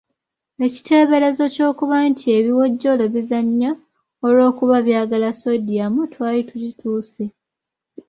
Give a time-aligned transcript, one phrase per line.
[0.65, 3.71] Ekiteeberezo ky’okuba nti ebiwojjolo bizannya
[4.25, 7.23] olw’okuba byagala sodium twali tukituuse?